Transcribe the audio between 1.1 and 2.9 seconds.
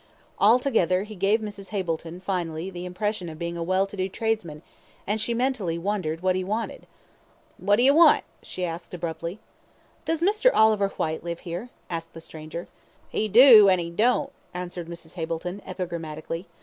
gave Mrs. Hableton finally the